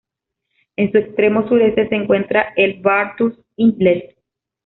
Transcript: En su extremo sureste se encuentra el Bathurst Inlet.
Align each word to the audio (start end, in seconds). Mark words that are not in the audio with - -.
En 0.77 0.91
su 0.91 0.97
extremo 0.97 1.47
sureste 1.47 1.87
se 1.87 1.93
encuentra 1.93 2.53
el 2.55 2.81
Bathurst 2.81 3.39
Inlet. 3.55 4.17